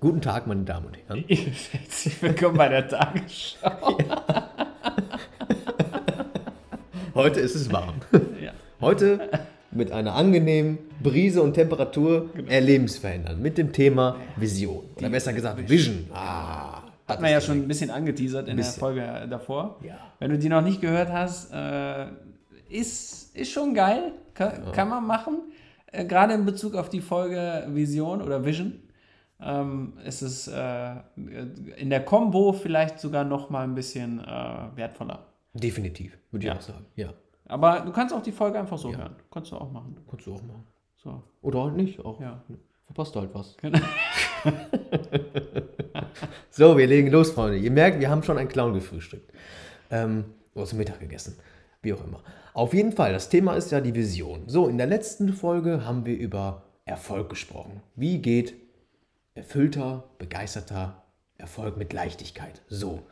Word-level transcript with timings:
Guten 0.00 0.20
Tag, 0.20 0.46
meine 0.46 0.62
Damen 0.62 0.86
und 0.86 0.98
Herren. 1.08 1.24
Herzlich 1.28 2.22
willkommen 2.22 2.56
bei 2.56 2.68
der 2.68 2.86
Tagesschau. 2.86 3.98
Heute 7.14 7.40
ist 7.40 7.56
es 7.56 7.72
warm. 7.72 7.94
Ja. 8.40 8.52
Heute 8.80 9.28
mit 9.72 9.90
einer 9.90 10.14
angenehmen 10.14 10.78
Brise 11.02 11.42
und 11.42 11.54
Temperatur 11.54 12.30
Genau. 12.32 12.48
erlebensverändern. 12.50 13.42
Mit 13.42 13.58
dem 13.58 13.72
Thema 13.72 14.16
Vision. 14.36 14.84
Oder 14.96 15.10
besser 15.10 15.32
gesagt 15.32 15.68
Vision. 15.68 16.06
Ah, 16.14 16.82
Hat 17.08 17.20
man 17.20 17.32
ja 17.32 17.40
schon 17.40 17.58
ein 17.58 17.68
bisschen 17.68 17.90
angeteasert 17.90 18.42
in 18.48 18.56
der 18.56 18.62
Bisschen. 18.62 18.78
Folge 18.80 19.26
davor. 19.28 19.80
Ja. 19.82 19.96
Wenn 20.20 20.30
du 20.30 20.38
die 20.38 20.48
noch 20.48 20.62
nicht 20.62 20.80
gehört 20.80 21.10
hast, 21.10 21.52
äh, 21.52 22.06
ist, 22.68 23.34
ist 23.36 23.50
schon 23.50 23.74
geil. 23.74 24.12
Kann, 24.34 24.70
kann 24.72 24.88
man 24.88 25.04
machen. 25.04 25.38
Äh, 25.90 26.04
Gerade 26.04 26.34
in 26.34 26.44
Bezug 26.44 26.76
auf 26.76 26.88
die 26.88 27.00
Folge 27.00 27.66
Vision 27.70 28.22
oder 28.22 28.44
Vision. 28.44 28.74
Ähm, 29.40 29.92
ist 30.04 30.22
es 30.22 30.48
äh, 30.48 30.94
in 31.76 31.90
der 31.90 32.04
Combo 32.04 32.52
vielleicht 32.52 32.98
sogar 32.98 33.24
noch 33.24 33.50
mal 33.50 33.62
ein 33.64 33.74
bisschen 33.74 34.18
äh, 34.20 34.24
wertvoller. 34.74 35.26
Definitiv, 35.54 36.16
würde 36.30 36.44
ich 36.46 36.48
Ja. 36.52 36.56
auch 36.56 36.60
sagen. 36.60 36.86
Ja. 36.96 37.12
Aber 37.46 37.80
du 37.80 37.92
kannst 37.92 38.14
auch 38.14 38.22
die 38.22 38.32
Folge 38.32 38.58
einfach 38.58 38.78
so 38.78 38.94
hören. 38.94 39.14
Kannst 39.30 39.52
du 39.52 39.56
auch 39.56 39.70
machen. 39.70 39.96
Kannst 40.10 40.26
du 40.26 40.34
auch 40.34 40.42
machen. 40.42 40.64
So. 40.96 41.22
Oder 41.42 41.62
halt 41.64 41.76
nicht. 41.76 42.04
Auch. 42.04 42.20
Ja. 42.20 42.42
Verpasst 42.86 43.14
du 43.14 43.20
halt 43.20 43.34
was. 43.34 43.56
Genau. 43.58 43.78
So, 46.50 46.76
wir 46.76 46.86
legen 46.86 47.10
los, 47.10 47.30
Freunde. 47.30 47.56
Ihr 47.58 47.70
merkt, 47.70 48.00
wir 48.00 48.10
haben 48.10 48.22
schon 48.24 48.36
einen 48.38 48.48
Clown 48.48 48.74
gefrühstückt. 48.74 49.32
Ähm, 49.90 50.24
oder 50.54 50.64
zum 50.66 50.78
Mittag 50.78 50.98
gegessen. 50.98 51.36
Wie 51.82 51.92
auch 51.92 52.02
immer. 52.04 52.20
Auf 52.52 52.74
jeden 52.74 52.90
Fall, 52.92 53.12
das 53.12 53.28
Thema 53.28 53.54
ist 53.54 53.70
ja 53.70 53.80
die 53.80 53.94
Vision. 53.94 54.48
So, 54.48 54.66
in 54.66 54.76
der 54.78 54.88
letzten 54.88 55.32
Folge 55.32 55.84
haben 55.86 56.04
wir 56.04 56.16
über 56.18 56.62
Erfolg 56.84 57.28
gesprochen. 57.30 57.80
Wie 57.94 58.18
geht 58.18 58.54
erfüllter, 59.38 60.04
begeisterter 60.18 61.02
Erfolg 61.36 61.76
mit 61.76 61.92
Leichtigkeit? 61.92 62.62
So. 62.68 63.02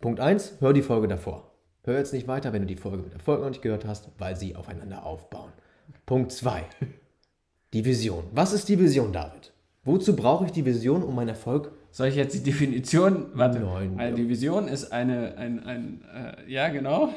Punkt 0.00 0.20
1, 0.20 0.56
hör 0.60 0.72
die 0.72 0.82
Folge 0.82 1.08
davor. 1.08 1.52
Hör 1.84 1.98
jetzt 1.98 2.12
nicht 2.12 2.26
weiter, 2.26 2.52
wenn 2.52 2.62
du 2.62 2.68
die 2.68 2.76
Folge 2.76 3.02
mit 3.02 3.12
Erfolg 3.12 3.40
noch 3.40 3.48
nicht 3.48 3.62
gehört 3.62 3.84
hast, 3.84 4.08
weil 4.18 4.36
sie 4.36 4.56
aufeinander 4.56 5.04
aufbauen. 5.04 5.52
Punkt 6.06 6.32
2. 6.32 6.64
Die 7.72 7.84
Vision. 7.84 8.24
Was 8.32 8.52
ist 8.52 8.68
die 8.68 8.78
Vision, 8.78 9.12
David? 9.12 9.52
Wozu 9.84 10.16
brauche 10.16 10.46
ich 10.46 10.52
die 10.52 10.64
Vision, 10.64 11.02
um 11.02 11.14
meinen 11.14 11.30
Erfolg 11.30 11.72
Soll 11.94 12.08
ich 12.08 12.16
jetzt 12.16 12.34
die 12.34 12.42
Definition? 12.42 13.26
Warte. 13.34 13.60
Nein, 13.60 13.94
also 13.96 14.10
ja. 14.10 14.16
die 14.16 14.28
Vision 14.28 14.66
ist 14.66 14.90
eine, 14.90 15.36
ein, 15.38 15.64
ein 15.64 16.04
äh, 16.12 16.50
ja 16.50 16.68
genau. 16.68 17.14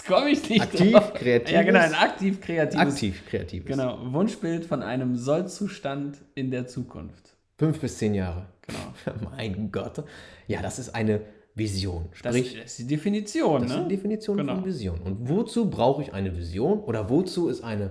Jetzt 0.00 0.06
komme 0.08 0.30
ich 0.30 0.48
nicht 0.48 0.62
Aktiv, 0.62 0.92
drauf. 0.92 1.12
kreatives- 1.14 1.52
Ja 1.52 1.62
genau, 1.62 1.80
ein 1.80 1.94
aktiv 1.94 2.40
kreatives. 2.40 2.80
aktiv 2.94 3.22
kreativ 3.28 3.64
ist? 3.64 3.68
Genau, 3.68 3.98
Wunschbild 4.12 4.64
von 4.64 4.82
einem 4.82 5.14
Sollzustand 5.16 6.18
in 6.34 6.50
der 6.50 6.66
Zukunft. 6.66 7.36
Fünf 7.58 7.78
bis 7.80 7.98
zehn 7.98 8.14
Jahre. 8.14 8.46
Genau. 8.62 9.20
mein 9.36 9.70
Gott. 9.70 10.02
Ja, 10.46 10.62
das 10.62 10.78
ist 10.78 10.94
eine 10.94 11.20
Vision. 11.54 12.08
Das, 12.22 12.34
Sprich, 12.34 12.54
das 12.54 12.70
ist 12.70 12.78
die 12.78 12.86
Definition, 12.86 13.60
das 13.62 13.70
ist 13.72 13.76
ne? 13.76 13.80
eine 13.82 13.88
Definition 13.90 14.36
Genau. 14.38 14.54
von 14.54 14.64
Vision. 14.64 15.00
Und 15.00 15.28
wozu 15.28 15.68
brauche 15.68 16.02
ich 16.02 16.14
eine 16.14 16.34
Vision 16.36 16.80
oder 16.80 17.10
wozu 17.10 17.48
ist 17.48 17.62
eine 17.62 17.90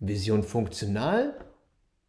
Vision 0.00 0.42
funktional, 0.42 1.34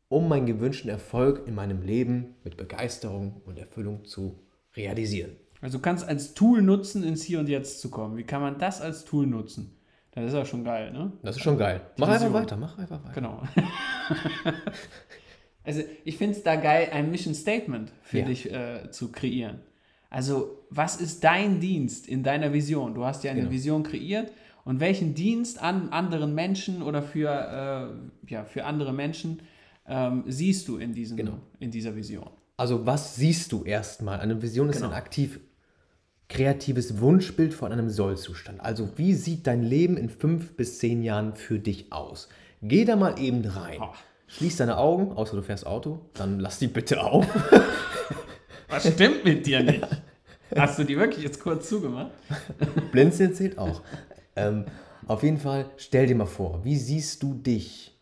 um 0.10 0.28
meinen 0.30 0.48
gewünschten 0.48 0.90
Erfolg 0.90 1.48
in 1.48 1.54
meinem 1.54 1.84
Leben 1.84 2.36
mit 2.44 2.58
Begeisterung 2.58 3.42
und 3.46 3.60
Erfüllung 3.60 4.06
zu 4.06 4.40
realisieren? 4.76 5.36
Also 5.62 5.78
du 5.78 5.82
kannst 5.82 6.08
als 6.08 6.34
Tool 6.34 6.62
nutzen, 6.62 7.04
ins 7.04 7.22
Hier 7.24 7.40
und 7.40 7.48
Jetzt 7.48 7.82
zu 7.82 7.90
kommen. 7.92 8.18
Wie 8.18 8.24
kann 8.24 8.42
man 8.42 8.58
das 8.58 8.82
als 8.82 9.06
Tool 9.06 9.28
nutzen? 9.28 9.78
Das 10.14 10.26
ist 10.26 10.34
ja 10.34 10.44
schon 10.44 10.64
geil, 10.64 10.92
ne? 10.92 11.14
Das 11.24 11.38
ist 11.38 11.42
schon 11.44 11.58
geil. 11.58 11.82
Mach 11.98 12.08
einfach 12.08 12.22
Vision. 12.26 12.34
weiter, 12.34 12.58
mach 12.58 12.78
einfach 12.78 13.02
weiter. 13.04 13.14
Genau. 13.14 13.44
also 15.64 15.82
ich 16.04 16.18
finde 16.18 16.36
es 16.38 16.44
da 16.44 16.56
geil, 16.56 16.90
ein 16.92 17.12
Mission 17.12 17.34
Statement 17.36 17.92
für 18.02 18.20
Ja. 18.20 18.26
dich 18.26 18.52
äh, 18.52 18.90
zu 18.92 19.12
kreieren. 19.12 19.60
Also 20.10 20.66
was 20.70 21.00
ist 21.00 21.24
dein 21.24 21.60
Dienst 21.60 22.08
in 22.08 22.24
deiner 22.24 22.52
Vision? 22.54 22.94
Du 22.94 23.06
hast 23.06 23.24
ja 23.24 23.32
eine 23.32 23.42
Genau. 23.42 23.52
Vision 23.52 23.84
kreiert 23.84 24.32
und 24.66 24.80
welchen 24.80 25.14
Dienst 25.16 25.62
an 25.62 25.90
anderen 25.90 26.36
Menschen 26.36 26.82
oder 26.82 27.02
für, 27.02 27.30
äh, 28.28 28.32
ja, 28.32 28.44
für 28.46 28.66
andere 28.66 28.92
Menschen 28.94 29.42
ähm, 29.88 30.24
siehst 30.28 30.68
du 30.68 30.78
in, 30.78 30.94
diesem, 30.94 31.18
Genau. 31.18 31.38
in 31.60 31.72
dieser 31.72 31.96
Vision? 31.96 32.30
Also 32.58 32.86
was 32.86 33.16
siehst 33.16 33.52
du 33.54 33.64
erstmal? 33.64 34.20
Eine 34.20 34.42
Vision 34.42 34.70
ist 34.70 34.78
Genau. 34.78 34.90
ein 34.90 34.94
aktiv 34.96 35.40
kreatives 36.32 37.00
Wunschbild 37.02 37.54
von 37.54 37.72
einem 37.72 37.90
Sollzustand. 37.90 38.62
Also 38.62 38.90
wie 38.96 39.14
sieht 39.14 39.48
dein 39.48 39.64
Leben 39.64 39.98
in 39.98 40.10
fünf 40.10 40.56
bis 40.56 40.80
zehn 40.80 41.04
Jahren 41.04 41.36
für 41.36 41.60
dich 41.60 41.92
aus? 41.92 42.30
Geh 42.62 42.86
da 42.86 42.96
mal 42.96 43.20
eben 43.20 43.44
rein. 43.46 43.80
Oh. 43.82 43.94
Schließ 44.28 44.58
deine 44.58 44.78
Augen, 44.78 45.12
außer 45.12 45.36
du 45.36 45.44
fährst 45.44 45.68
Auto, 45.68 46.00
dann 46.14 46.40
lass 46.40 46.58
die 46.58 46.68
bitte 46.68 47.04
auf. 47.04 47.28
Was 48.70 48.88
stimmt 48.88 49.26
mit 49.26 49.46
dir 49.46 49.62
nicht? 49.62 49.86
Hast 50.56 50.80
du 50.80 50.86
die 50.86 50.98
wirklich 50.98 51.24
jetzt 51.24 51.42
kurz 51.42 51.68
zugemacht? 51.68 52.12
Blinzeln 52.94 53.34
zählt 53.34 53.58
auch. 53.58 53.82
ähm, 54.38 54.66
auf 55.08 55.24
jeden 55.24 55.38
Fall, 55.38 55.70
stell 55.76 56.08
dir 56.08 56.16
mal 56.16 56.26
vor, 56.26 56.64
wie 56.64 56.78
siehst 56.78 57.22
du 57.24 57.34
dich 57.34 57.94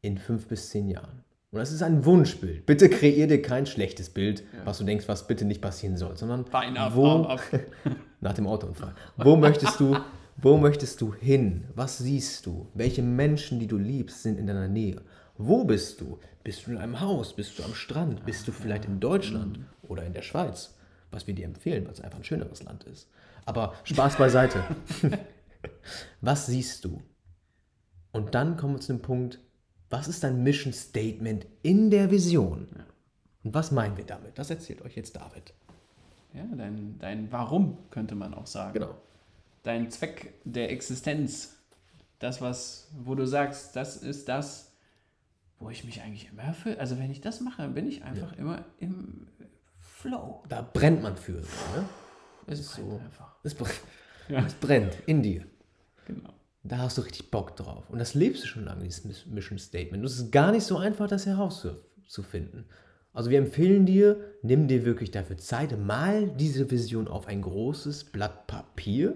in 0.00 0.18
fünf 0.18 0.48
bis 0.48 0.70
zehn 0.70 0.88
Jahren? 0.88 1.22
Und 1.52 1.58
das 1.58 1.70
ist 1.70 1.82
ein 1.82 2.06
Wunschbild. 2.06 2.64
Bitte 2.64 2.88
kreier 2.88 3.26
dir 3.26 3.42
kein 3.42 3.66
schlechtes 3.66 4.08
Bild, 4.08 4.42
was 4.64 4.78
du 4.78 4.84
denkst, 4.84 5.06
was 5.06 5.26
bitte 5.26 5.44
nicht 5.44 5.60
passieren 5.60 5.98
soll, 5.98 6.16
sondern 6.16 6.44
Bein 6.44 6.78
ab, 6.78 6.92
wo, 6.94 7.24
ab. 7.24 7.42
nach 8.22 8.32
dem 8.32 8.46
Autounfall. 8.46 8.94
Wo 9.18 9.36
möchtest 9.36 9.78
du, 9.78 9.98
wo 10.38 10.56
möchtest 10.56 11.02
du 11.02 11.12
hin? 11.12 11.64
Was 11.74 11.98
siehst 11.98 12.46
du? 12.46 12.68
Welche 12.72 13.02
Menschen, 13.02 13.60
die 13.60 13.66
du 13.66 13.76
liebst, 13.76 14.22
sind 14.22 14.38
in 14.38 14.46
deiner 14.46 14.66
Nähe? 14.66 15.02
Wo 15.36 15.64
bist 15.64 16.00
du? 16.00 16.18
Bist 16.42 16.66
du 16.66 16.70
in 16.70 16.78
einem 16.78 17.00
Haus? 17.00 17.36
Bist 17.36 17.58
du 17.58 17.64
am 17.64 17.74
Strand? 17.74 18.24
Bist 18.24 18.48
du 18.48 18.52
vielleicht 18.52 18.86
in 18.86 18.98
Deutschland 18.98 19.60
oder 19.82 20.04
in 20.04 20.14
der 20.14 20.22
Schweiz? 20.22 20.74
Was 21.10 21.26
wir 21.26 21.34
dir 21.34 21.44
empfehlen, 21.44 21.84
weil 21.84 21.92
es 21.92 22.00
einfach 22.00 22.18
ein 22.18 22.24
schöneres 22.24 22.62
Land 22.62 22.84
ist. 22.84 23.10
Aber 23.44 23.74
Spaß 23.84 24.16
beiseite. 24.16 24.64
Was 26.22 26.46
siehst 26.46 26.86
du? 26.86 27.02
Und 28.10 28.34
dann 28.34 28.56
kommen 28.56 28.76
wir 28.76 28.80
zu 28.80 28.94
dem 28.94 29.02
Punkt, 29.02 29.38
was 29.92 30.08
ist 30.08 30.24
dein 30.24 30.42
Mission 30.42 30.72
Statement 30.72 31.46
in 31.62 31.90
der 31.90 32.10
Vision? 32.10 32.66
Und 33.44 33.54
was 33.54 33.70
meinen 33.70 33.96
wir 33.96 34.04
damit? 34.06 34.38
Das 34.38 34.48
erzählt 34.50 34.82
euch 34.82 34.96
jetzt 34.96 35.14
David. 35.16 35.52
Ja, 36.32 36.44
dein, 36.56 36.98
dein 36.98 37.30
Warum 37.30 37.76
könnte 37.90 38.14
man 38.14 38.32
auch 38.32 38.46
sagen. 38.46 38.72
Genau. 38.72 38.94
dein 39.64 39.90
Zweck 39.90 40.32
der 40.44 40.70
Existenz, 40.72 41.56
das, 42.18 42.40
was, 42.40 42.88
wo 43.04 43.14
du 43.14 43.26
sagst, 43.26 43.76
das 43.76 43.96
ist 43.98 44.28
das, 44.28 44.72
wo 45.58 45.68
ich 45.70 45.84
mich 45.84 46.00
eigentlich 46.00 46.28
immer 46.32 46.42
erfülle. 46.42 46.78
Also 46.80 46.98
wenn 46.98 47.10
ich 47.10 47.20
das 47.20 47.40
mache, 47.40 47.68
bin 47.68 47.86
ich 47.86 48.02
einfach 48.02 48.32
immer 48.38 48.64
im 48.78 49.28
Flow. 49.78 50.42
Da 50.48 50.62
brennt 50.62 51.02
man 51.02 51.16
für. 51.16 51.32
Ne? 51.32 51.88
Es 52.46 52.66
so. 52.74 52.82
brennt 52.82 53.02
einfach. 53.04 53.34
Es, 53.42 53.54
brennt, 53.54 53.80
Ja. 54.28 54.44
es 54.46 54.54
brennt 54.54 54.96
in 55.06 55.22
dir. 55.22 55.44
Genau. 56.06 56.32
Da 56.64 56.78
hast 56.78 56.96
du 56.98 57.02
richtig 57.02 57.30
Bock 57.30 57.56
drauf. 57.56 57.90
Und 57.90 57.98
das 57.98 58.14
lebst 58.14 58.44
du 58.44 58.46
schon 58.46 58.64
lange, 58.64 58.84
dieses 58.84 59.04
Miss- 59.04 59.26
Mission 59.26 59.58
Statement. 59.58 60.02
Und 60.02 60.06
es 60.06 60.18
ist 60.18 60.30
gar 60.32 60.52
nicht 60.52 60.64
so 60.64 60.76
einfach, 60.76 61.08
das 61.08 61.26
herauszufinden. 61.26 62.66
Also 63.12 63.30
wir 63.30 63.38
empfehlen 63.38 63.84
dir, 63.84 64.16
nimm 64.42 64.68
dir 64.68 64.84
wirklich 64.84 65.10
dafür 65.10 65.36
Zeit, 65.36 65.78
mal 65.78 66.28
diese 66.28 66.70
Vision 66.70 67.08
auf 67.08 67.26
ein 67.26 67.42
großes 67.42 68.04
Blatt 68.04 68.46
Papier 68.46 69.14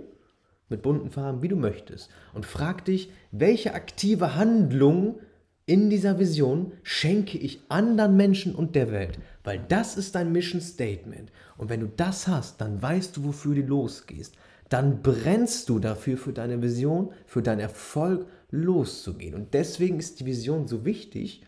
mit 0.69 0.83
bunten 0.83 1.11
Farben, 1.11 1.41
wie 1.43 1.49
du 1.49 1.57
möchtest. 1.57 2.11
Und 2.34 2.45
frag 2.45 2.84
dich, 2.84 3.11
welche 3.31 3.75
aktive 3.75 4.34
Handlung 4.34 5.21
in 5.67 5.89
dieser 5.89 6.19
Vision 6.19 6.73
schenke 6.83 7.39
ich 7.39 7.61
anderen 7.69 8.17
Menschen 8.17 8.55
und 8.55 8.75
der 8.75 8.91
Welt. 8.93 9.19
Weil 9.45 9.65
das 9.69 9.97
ist 9.97 10.15
dein 10.15 10.33
Mission 10.33 10.61
Statement. 10.61 11.31
Und 11.57 11.71
wenn 11.71 11.81
du 11.81 11.89
das 11.89 12.28
hast, 12.28 12.61
dann 12.61 12.83
weißt 12.83 13.17
du, 13.17 13.25
wofür 13.25 13.55
du 13.55 13.63
losgehst. 13.63 14.37
Dann 14.69 15.03
brennst 15.03 15.69
du 15.69 15.78
dafür, 15.78 16.16
für 16.16 16.32
deine 16.32 16.60
Vision, 16.60 17.12
für 17.27 17.43
deinen 17.43 17.60
Erfolg 17.60 18.27
loszugehen. 18.50 19.34
Und 19.34 19.54
deswegen 19.54 19.99
ist 19.99 20.21
die 20.21 20.27
Vision 20.27 20.66
so 20.66 20.84
wichtig, 20.84 21.42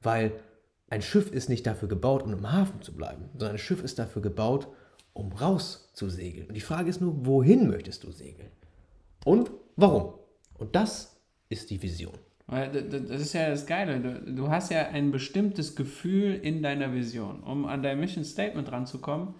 weil 0.00 0.32
ein 0.88 1.02
Schiff 1.02 1.30
ist 1.32 1.48
nicht 1.48 1.66
dafür 1.66 1.88
gebaut, 1.88 2.22
um 2.22 2.32
im 2.32 2.52
Hafen 2.52 2.82
zu 2.82 2.94
bleiben, 2.94 3.30
sondern 3.32 3.52
ein 3.52 3.58
Schiff 3.58 3.82
ist 3.82 3.98
dafür 3.98 4.22
gebaut, 4.22 4.68
um 5.12 5.32
raus 5.32 5.90
zu 5.94 6.08
segeln. 6.08 6.48
Und 6.48 6.54
die 6.54 6.60
Frage 6.60 6.90
ist 6.90 7.00
nur, 7.00 7.26
wohin 7.26 7.68
möchtest 7.68 8.04
du 8.04 8.10
segeln? 8.10 8.50
Und 9.24 9.50
warum? 9.76 10.14
Und 10.54 10.74
das 10.74 11.20
ist 11.48 11.70
die 11.70 11.82
Vision. 11.82 12.14
Das 12.46 13.22
ist 13.22 13.32
ja 13.32 13.48
das 13.48 13.66
Geile. 13.66 14.00
Du 14.26 14.48
hast 14.48 14.70
ja 14.70 14.88
ein 14.88 15.10
bestimmtes 15.10 15.76
Gefühl 15.76 16.34
in 16.34 16.62
deiner 16.62 16.92
Vision. 16.92 17.42
Um 17.42 17.64
an 17.66 17.82
dein 17.82 17.98
Mission 17.98 18.24
Statement 18.24 18.70
ranzukommen, 18.70 19.34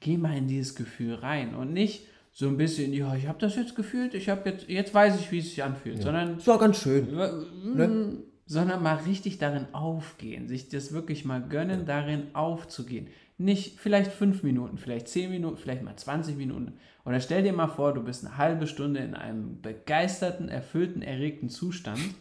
geh 0.00 0.16
mal 0.16 0.36
in 0.36 0.46
dieses 0.46 0.74
Gefühl 0.74 1.14
rein 1.14 1.54
und 1.54 1.72
nicht 1.72 2.06
so 2.38 2.46
ein 2.46 2.56
bisschen, 2.56 2.92
ja, 2.92 3.16
ich 3.16 3.26
habe 3.26 3.40
das 3.40 3.56
jetzt 3.56 3.74
gefühlt, 3.74 4.14
ich 4.14 4.28
habe 4.28 4.48
jetzt, 4.48 4.68
jetzt 4.68 4.94
weiß 4.94 5.18
ich, 5.18 5.32
wie 5.32 5.40
es 5.40 5.46
sich 5.46 5.64
anfühlt, 5.64 6.00
sondern 6.00 6.36
Das 6.36 6.46
war 6.46 6.60
ganz 6.60 6.80
schön. 6.80 7.06
Mm, 7.06 8.22
sondern 8.46 8.80
mal 8.80 8.94
richtig 8.94 9.38
darin 9.38 9.66
aufgehen, 9.72 10.46
sich 10.46 10.68
das 10.68 10.92
wirklich 10.92 11.24
mal 11.24 11.42
gönnen, 11.42 11.84
darin 11.84 12.28
aufzugehen. 12.34 13.08
Nicht 13.38 13.80
vielleicht 13.80 14.12
fünf 14.12 14.44
Minuten, 14.44 14.78
vielleicht 14.78 15.08
zehn 15.08 15.30
Minuten, 15.30 15.56
vielleicht 15.56 15.82
mal 15.82 15.96
20 15.96 16.36
Minuten. 16.36 16.74
Oder 17.04 17.18
stell 17.18 17.42
dir 17.42 17.52
mal 17.52 17.66
vor, 17.66 17.92
du 17.92 18.04
bist 18.04 18.24
eine 18.24 18.36
halbe 18.36 18.68
Stunde 18.68 19.00
in 19.00 19.16
einem 19.16 19.60
begeisterten, 19.60 20.48
erfüllten, 20.48 21.02
erregten 21.02 21.48
Zustand. 21.48 21.98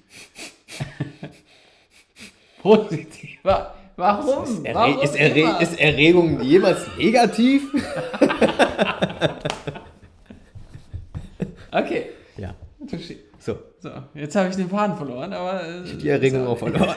Positiver 2.63 3.75
Warum? 3.97 4.45
Ist, 4.45 4.65
Erre 4.65 4.79
Warum 4.79 4.99
ist, 4.99 5.15
Erre 5.15 5.61
ist 5.61 5.79
Erregung 5.79 6.41
jemals 6.41 6.87
negativ? 6.97 7.71
Okay. 11.71 12.05
ja. 12.37 12.55
Verstehe. 12.87 13.17
So, 13.39 13.57
So, 13.79 13.89
jetzt 14.27 14.35
habe 14.35 14.49
ich 14.49 14.55
den 14.57 14.69
Faden 14.69 14.97
verloren, 14.97 15.31
aber. 15.33 15.63
äh, 15.63 15.83
ich 15.83 15.91
habe 15.91 16.01
die 16.01 16.09
Erregung 16.09 16.45
auch 16.45 16.57
verloren. 16.57 16.95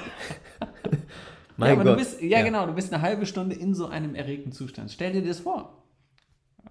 mein 1.56 1.68
ja, 1.68 1.74
aber 1.74 1.84
Gott. 1.84 1.92
Du 1.94 1.98
bist, 1.98 2.20
ja, 2.20 2.42
genau, 2.42 2.66
du 2.66 2.72
bist 2.72 2.92
eine 2.92 3.02
halbe 3.02 3.24
Stunde 3.24 3.54
in 3.54 3.74
so 3.74 3.86
einem 3.86 4.14
erregten 4.14 4.52
Zustand. 4.52 4.90
Stell 4.90 5.12
dir 5.12 5.24
das 5.24 5.40
vor. 5.40 5.84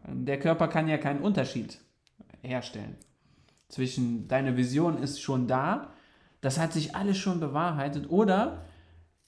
Der 0.08 0.38
Körper 0.38 0.68
kann 0.68 0.88
ja 0.88 0.98
keinen 0.98 1.22
Unterschied 1.22 1.80
herstellen. 2.42 2.98
Zwischen 3.70 4.28
deine 4.28 4.58
Vision 4.58 5.02
ist 5.02 5.22
schon 5.22 5.48
da, 5.48 5.94
das 6.42 6.60
hat 6.60 6.74
sich 6.74 6.96
alles 6.96 7.18
schon 7.18 7.40
bewahrheitet, 7.40 8.10
oder 8.10 8.66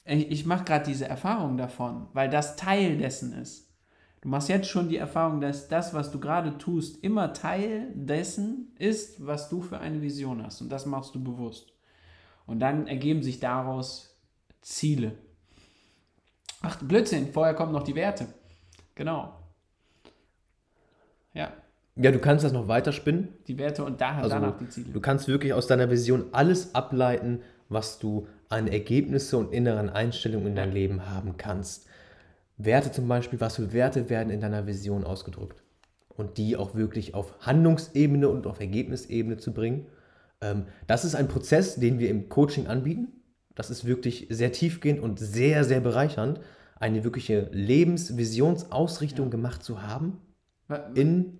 ich, 0.03 0.31
ich 0.31 0.45
mache 0.45 0.65
gerade 0.65 0.85
diese 0.85 1.07
Erfahrung 1.07 1.57
davon, 1.57 2.07
weil 2.13 2.29
das 2.29 2.55
Teil 2.55 2.97
dessen 2.97 3.33
ist. 3.33 3.70
Du 4.21 4.29
machst 4.29 4.49
jetzt 4.49 4.69
schon 4.69 4.87
die 4.87 4.97
Erfahrung, 4.97 5.41
dass 5.41 5.67
das, 5.67 5.93
was 5.95 6.11
du 6.11 6.19
gerade 6.19 6.57
tust, 6.59 7.03
immer 7.03 7.33
Teil 7.33 7.87
dessen 7.95 8.71
ist, 8.77 9.25
was 9.25 9.49
du 9.49 9.61
für 9.61 9.79
eine 9.79 10.01
Vision 10.01 10.43
hast. 10.43 10.61
Und 10.61 10.69
das 10.71 10.85
machst 10.85 11.15
du 11.15 11.23
bewusst. 11.23 11.73
Und 12.45 12.59
dann 12.59 12.87
ergeben 12.87 13.23
sich 13.23 13.39
daraus 13.39 14.15
Ziele. 14.61 15.13
Ach, 16.61 16.77
Blödsinn, 16.77 17.33
vorher 17.33 17.55
kommen 17.55 17.71
noch 17.71 17.83
die 17.83 17.95
Werte. 17.95 18.27
Genau. 18.93 19.33
Ja, 21.33 21.53
Ja, 21.95 22.11
du 22.11 22.19
kannst 22.19 22.45
das 22.45 22.51
noch 22.51 22.67
weiterspinnen. 22.67 23.29
die 23.47 23.57
Werte 23.57 23.83
und 23.83 23.99
da, 23.99 24.17
Also, 24.17 24.29
danach 24.29 24.57
die 24.57 24.69
Ziele. 24.69 24.91
Du 24.91 25.01
kannst 25.01 25.27
wirklich 25.27 25.53
aus 25.53 25.65
deiner 25.65 25.89
Vision 25.89 26.25
alles 26.31 26.75
ableiten, 26.75 27.41
was 27.69 27.97
du 27.99 28.27
an 28.49 28.67
Ergebnisse 28.67 29.37
und 29.37 29.51
inneren 29.51 29.89
Einstellungen 29.89 30.47
in 30.47 30.55
deinem 30.55 30.73
Leben 30.73 31.09
haben 31.09 31.37
kannst. 31.37 31.87
Werte 32.65 32.91
zum 32.91 33.07
Beispiel, 33.07 33.39
was 33.39 33.55
für 33.55 33.73
Werte 33.73 34.09
werden 34.09 34.29
in 34.29 34.41
deiner 34.41 34.67
Vision 34.67 35.03
ausgedrückt? 35.03 35.63
Und 36.09 36.37
die 36.37 36.57
auch 36.57 36.75
wirklich 36.75 37.13
auf 37.15 37.33
Handlungsebene 37.39 38.27
und 38.29 38.45
auf 38.47 38.59
Ergebnisebene 38.59 39.37
zu 39.37 39.53
bringen. 39.53 39.87
Ähm, 40.41 40.65
das 40.87 41.05
ist 41.05 41.15
ein 41.15 41.27
Prozess, 41.27 41.75
den 41.75 41.99
wir 41.99 42.09
im 42.09 42.29
Coaching 42.29 42.67
anbieten. 42.67 43.07
Das 43.55 43.69
ist 43.69 43.85
wirklich 43.85 44.27
sehr 44.29 44.51
tiefgehend 44.51 44.99
und 45.01 45.19
sehr, 45.19 45.63
sehr 45.63 45.79
bereichernd, 45.79 46.39
eine 46.79 47.03
wirkliche 47.03 47.49
Lebensvisionsausrichtung 47.51 49.29
gemacht 49.29 49.63
zu 49.63 49.81
haben 49.83 50.17
in 50.95 51.39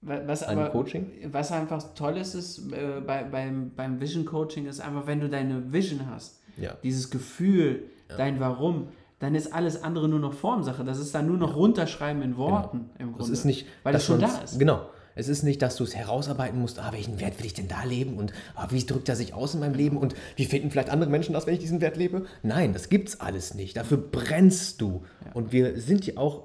wa- 0.00 0.22
was 0.26 0.42
einem 0.42 0.60
aber, 0.62 0.70
Coaching. 0.70 1.06
was 1.30 1.52
einfach 1.52 1.94
toll 1.94 2.16
ist, 2.16 2.34
ist 2.34 2.72
äh, 2.72 3.00
bei, 3.06 3.22
beim, 3.24 3.70
beim 3.74 4.00
Vision 4.00 4.24
Coaching 4.24 4.66
ist 4.66 4.80
einfach, 4.80 5.06
wenn 5.06 5.20
du 5.20 5.28
deine 5.28 5.72
Vision 5.72 6.06
hast, 6.10 6.40
Ja. 6.56 6.76
dieses 6.82 7.10
Gefühl, 7.10 7.84
dein 8.16 8.40
Warum, 8.40 8.88
dann 9.20 9.34
ist 9.34 9.52
alles 9.52 9.82
andere 9.82 10.08
nur 10.08 10.18
noch 10.18 10.32
Formsache. 10.32 10.82
Das 10.82 10.98
ist 10.98 11.14
dann 11.14 11.26
nur 11.26 11.36
noch 11.36 11.54
runterschreiben 11.54 12.22
in 12.22 12.36
Worten 12.36 12.90
im 12.98 13.12
Grunde. 13.12 13.22
Es 13.22 13.28
ist 13.30 13.44
nicht, 13.44 13.66
weil 13.82 13.92
dass 13.92 14.02
es 14.02 14.06
schon 14.06 14.18
da 14.18 14.38
ist. 14.38 14.58
Genau. 14.58 14.80
Es 15.14 15.28
ist 15.28 15.42
nicht, 15.42 15.60
dass 15.60 15.76
du 15.76 15.84
es 15.84 15.94
herausarbeiten 15.94 16.58
musst, 16.58 16.78
ah, 16.78 16.92
welchen 16.92 17.20
Wert 17.20 17.38
will 17.38 17.44
ich 17.44 17.52
denn 17.52 17.68
da 17.68 17.84
leben 17.84 18.16
und 18.16 18.32
ah, 18.54 18.68
wie 18.70 18.84
drückt 18.84 19.08
er 19.08 19.16
sich 19.16 19.34
aus 19.34 19.52
in 19.52 19.60
meinem 19.60 19.74
Leben 19.74 19.98
und 19.98 20.14
wie 20.36 20.46
finden 20.46 20.70
vielleicht 20.70 20.88
andere 20.88 21.10
Menschen 21.10 21.34
das, 21.34 21.46
wenn 21.46 21.52
ich 21.52 21.60
diesen 21.60 21.82
Wert 21.82 21.96
lebe? 21.98 22.24
Nein, 22.42 22.72
das 22.72 22.88
gibt's 22.88 23.20
alles 23.20 23.54
nicht. 23.54 23.76
Dafür 23.76 23.98
brennst 23.98 24.80
du. 24.80 25.02
Und 25.34 25.52
wir 25.52 25.78
sind 25.78 26.06
ja 26.06 26.16
auch, 26.16 26.44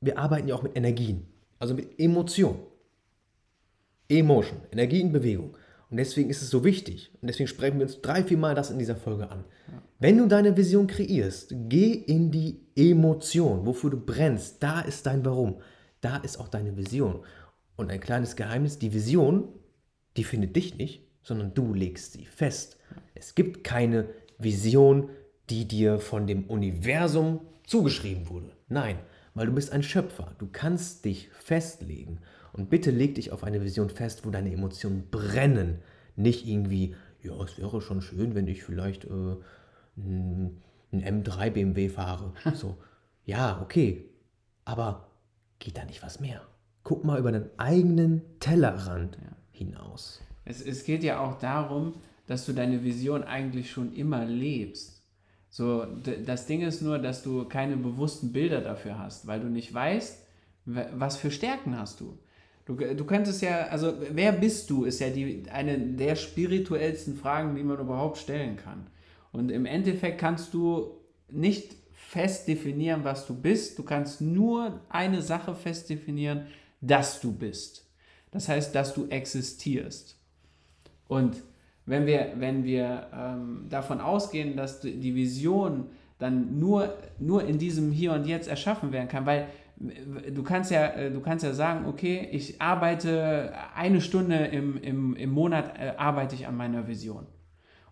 wir 0.00 0.18
arbeiten 0.18 0.46
ja 0.46 0.54
auch 0.54 0.62
mit 0.62 0.76
Energien, 0.76 1.26
also 1.58 1.74
mit 1.74 1.98
Emotion. 1.98 2.60
Emotion, 4.08 4.58
Energie 4.70 5.00
in 5.00 5.10
Bewegung. 5.10 5.56
Und 5.90 5.98
deswegen 5.98 6.30
ist 6.30 6.42
es 6.42 6.50
so 6.50 6.64
wichtig. 6.64 7.10
Und 7.20 7.28
deswegen 7.28 7.48
sprechen 7.48 7.78
wir 7.78 7.86
uns 7.86 8.00
drei, 8.00 8.24
vier 8.24 8.38
Mal 8.38 8.54
das 8.54 8.70
in 8.70 8.78
dieser 8.78 8.96
Folge 8.96 9.30
an. 9.30 9.44
Wenn 9.98 10.18
du 10.18 10.26
deine 10.26 10.56
Vision 10.56 10.86
kreierst, 10.86 11.54
geh 11.68 11.92
in 11.92 12.30
die 12.30 12.60
Emotion, 12.76 13.64
wofür 13.66 13.90
du 13.90 13.96
brennst. 13.98 14.62
Da 14.62 14.80
ist 14.80 15.06
dein 15.06 15.24
Warum. 15.24 15.60
Da 16.00 16.18
ist 16.18 16.38
auch 16.38 16.48
deine 16.48 16.76
Vision. 16.76 17.20
Und 17.76 17.90
ein 17.90 18.00
kleines 18.00 18.36
Geheimnis, 18.36 18.78
die 18.78 18.92
Vision, 18.92 19.48
die 20.16 20.24
findet 20.24 20.56
dich 20.56 20.76
nicht, 20.76 21.06
sondern 21.22 21.54
du 21.54 21.74
legst 21.74 22.12
sie 22.12 22.26
fest. 22.26 22.76
Es 23.14 23.34
gibt 23.34 23.64
keine 23.64 24.08
Vision, 24.38 25.10
die 25.50 25.66
dir 25.66 25.98
von 25.98 26.26
dem 26.26 26.44
Universum 26.44 27.40
zugeschrieben 27.66 28.28
wurde. 28.28 28.50
Nein, 28.68 28.98
weil 29.34 29.46
du 29.46 29.52
bist 29.52 29.72
ein 29.72 29.82
Schöpfer. 29.82 30.34
Du 30.38 30.48
kannst 30.50 31.04
dich 31.04 31.28
festlegen. 31.32 32.20
Und 32.54 32.70
bitte 32.70 32.92
leg 32.92 33.16
dich 33.16 33.32
auf 33.32 33.42
eine 33.42 33.62
Vision 33.62 33.90
fest, 33.90 34.24
wo 34.24 34.30
deine 34.30 34.52
Emotionen 34.52 35.10
brennen. 35.10 35.80
Nicht 36.14 36.46
irgendwie, 36.46 36.94
ja, 37.20 37.32
es 37.42 37.58
wäre 37.58 37.80
schon 37.80 38.00
schön, 38.00 38.36
wenn 38.36 38.46
ich 38.46 38.62
vielleicht 38.62 39.04
äh, 39.06 39.36
einen 39.96 40.62
M3 40.92 41.50
BMW 41.50 41.88
fahre. 41.88 42.32
So, 42.54 42.78
ja, 43.24 43.60
okay. 43.60 44.08
Aber 44.64 45.08
geht 45.58 45.76
da 45.76 45.84
nicht 45.84 46.02
was 46.04 46.20
mehr? 46.20 46.42
Guck 46.84 47.04
mal 47.04 47.18
über 47.18 47.32
deinen 47.32 47.50
eigenen 47.56 48.22
Tellerrand 48.38 49.18
hinaus. 49.50 50.22
Es, 50.44 50.62
es 50.62 50.84
geht 50.84 51.02
ja 51.02 51.18
auch 51.18 51.40
darum, 51.40 51.94
dass 52.28 52.46
du 52.46 52.52
deine 52.52 52.84
Vision 52.84 53.24
eigentlich 53.24 53.72
schon 53.72 53.92
immer 53.94 54.24
lebst. 54.24 55.02
So, 55.50 55.86
das 56.24 56.46
Ding 56.46 56.62
ist 56.62 56.82
nur, 56.82 57.00
dass 57.00 57.24
du 57.24 57.46
keine 57.46 57.76
bewussten 57.76 58.32
Bilder 58.32 58.60
dafür 58.60 58.98
hast, 58.98 59.26
weil 59.26 59.40
du 59.40 59.48
nicht 59.48 59.74
weißt, 59.74 60.24
was 60.66 61.16
für 61.16 61.32
Stärken 61.32 61.76
hast 61.76 62.00
du. 62.00 62.18
Du, 62.66 62.74
du 62.74 63.04
könntest 63.04 63.42
ja, 63.42 63.66
also 63.66 63.92
wer 64.10 64.32
bist 64.32 64.70
du, 64.70 64.84
ist 64.84 65.00
ja 65.00 65.10
die, 65.10 65.42
eine 65.52 65.78
der 65.78 66.16
spirituellsten 66.16 67.16
Fragen, 67.16 67.54
die 67.54 67.62
man 67.62 67.78
überhaupt 67.78 68.16
stellen 68.16 68.56
kann. 68.56 68.86
Und 69.32 69.50
im 69.50 69.66
Endeffekt 69.66 70.18
kannst 70.18 70.54
du 70.54 70.92
nicht 71.28 71.76
fest 71.92 72.48
definieren, 72.48 73.04
was 73.04 73.26
du 73.26 73.34
bist. 73.34 73.78
Du 73.78 73.82
kannst 73.82 74.20
nur 74.20 74.80
eine 74.88 75.20
Sache 75.20 75.54
fest 75.54 75.90
definieren, 75.90 76.46
dass 76.80 77.20
du 77.20 77.32
bist. 77.32 77.86
Das 78.30 78.48
heißt, 78.48 78.74
dass 78.74 78.94
du 78.94 79.08
existierst. 79.08 80.16
Und 81.06 81.42
wenn 81.86 82.06
wir, 82.06 82.32
wenn 82.36 82.64
wir 82.64 83.08
ähm, 83.14 83.66
davon 83.68 84.00
ausgehen, 84.00 84.56
dass 84.56 84.80
die 84.80 85.14
Vision 85.14 85.88
dann 86.18 86.58
nur, 86.58 86.94
nur 87.18 87.44
in 87.44 87.58
diesem 87.58 87.92
Hier 87.92 88.12
und 88.12 88.26
Jetzt 88.26 88.48
erschaffen 88.48 88.92
werden 88.92 89.08
kann, 89.08 89.26
weil 89.26 89.48
du 89.76 90.42
kannst 90.42 90.70
ja, 90.70 90.86
äh, 90.86 91.10
du 91.10 91.20
kannst 91.20 91.44
ja 91.44 91.52
sagen, 91.52 91.86
okay, 91.86 92.28
ich 92.32 92.60
arbeite 92.60 93.52
eine 93.74 94.00
Stunde 94.00 94.36
im, 94.36 94.76
im, 94.80 95.16
im 95.16 95.30
Monat, 95.30 95.74
äh, 95.78 95.94
arbeite 95.96 96.34
ich 96.34 96.46
an 96.46 96.56
meiner 96.56 96.86
Vision. 96.86 97.26